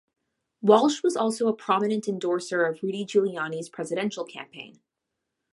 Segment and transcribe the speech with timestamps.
[0.63, 4.79] Walsh was also a prominent endorser of Rudy Giuliani's presidential campaign.